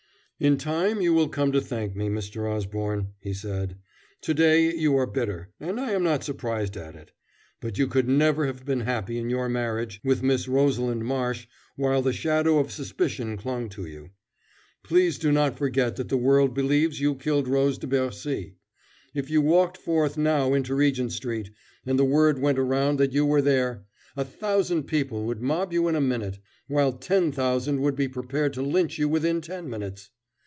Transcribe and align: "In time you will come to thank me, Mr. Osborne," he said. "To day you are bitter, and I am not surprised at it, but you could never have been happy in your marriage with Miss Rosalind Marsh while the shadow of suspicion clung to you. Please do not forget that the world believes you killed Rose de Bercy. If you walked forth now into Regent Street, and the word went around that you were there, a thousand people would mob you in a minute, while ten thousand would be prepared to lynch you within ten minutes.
"In 0.41 0.57
time 0.57 1.01
you 1.01 1.13
will 1.13 1.29
come 1.29 1.51
to 1.51 1.61
thank 1.61 1.95
me, 1.95 2.09
Mr. 2.09 2.51
Osborne," 2.51 3.09
he 3.19 3.31
said. 3.31 3.77
"To 4.21 4.33
day 4.33 4.73
you 4.75 4.95
are 4.97 5.05
bitter, 5.05 5.51
and 5.59 5.79
I 5.79 5.91
am 5.91 6.01
not 6.01 6.23
surprised 6.23 6.75
at 6.75 6.95
it, 6.95 7.11
but 7.59 7.77
you 7.77 7.85
could 7.85 8.09
never 8.09 8.47
have 8.47 8.65
been 8.65 8.79
happy 8.79 9.19
in 9.19 9.29
your 9.29 9.47
marriage 9.49 10.01
with 10.03 10.23
Miss 10.23 10.47
Rosalind 10.47 11.05
Marsh 11.05 11.45
while 11.75 12.01
the 12.01 12.11
shadow 12.11 12.57
of 12.57 12.71
suspicion 12.71 13.37
clung 13.37 13.69
to 13.69 13.85
you. 13.85 14.09
Please 14.83 15.19
do 15.19 15.31
not 15.31 15.59
forget 15.59 15.95
that 15.97 16.09
the 16.09 16.17
world 16.17 16.55
believes 16.55 16.99
you 16.99 17.13
killed 17.13 17.47
Rose 17.47 17.77
de 17.77 17.85
Bercy. 17.85 18.55
If 19.13 19.29
you 19.29 19.43
walked 19.43 19.77
forth 19.77 20.17
now 20.17 20.55
into 20.55 20.73
Regent 20.73 21.11
Street, 21.11 21.51
and 21.85 21.99
the 21.99 22.03
word 22.03 22.39
went 22.39 22.57
around 22.57 22.97
that 22.97 23.13
you 23.13 23.27
were 23.27 23.43
there, 23.43 23.85
a 24.17 24.25
thousand 24.25 24.85
people 24.85 25.23
would 25.27 25.43
mob 25.43 25.71
you 25.71 25.87
in 25.87 25.93
a 25.93 26.01
minute, 26.01 26.39
while 26.67 26.93
ten 26.93 27.31
thousand 27.31 27.79
would 27.81 27.95
be 27.95 28.07
prepared 28.07 28.53
to 28.53 28.63
lynch 28.63 28.97
you 28.97 29.07
within 29.07 29.39
ten 29.39 29.69
minutes. 29.69 30.09